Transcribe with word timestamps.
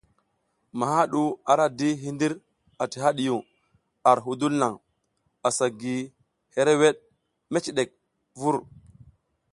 Maha 0.79 1.01
ɗu 1.11 1.21
ara 1.51 1.65
di 1.77 1.87
hindir 2.03 2.33
ati 2.83 2.97
hadiyun 3.03 3.43
ar 4.09 4.17
hudul 4.25 4.53
naŋ, 4.61 4.73
asa 5.47 5.65
gi 5.79 5.95
hereweɗ 6.55 6.95
meciɗek 7.51 7.89
vur. 8.39 8.55